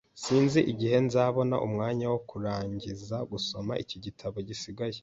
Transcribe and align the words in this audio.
Sinzi 0.23 0.59
igihe 0.71 0.97
nzabona 1.05 1.55
umwanya 1.67 2.05
wo 2.13 2.19
kurangiza 2.29 3.17
gusoma 3.31 3.73
iki 3.83 3.97
gitabo 4.05 4.37
gisigaye. 4.49 4.97